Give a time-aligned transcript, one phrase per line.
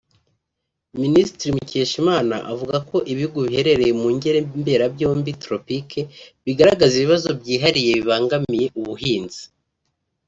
[1.01, 6.05] Minisitiri Mukeshimana avuga ko ibihugu biherereye mu ngere mberabyombi (tropiques)
[6.45, 9.43] bigaragaza ibibazo byihariye bibangamiye ubuhinzi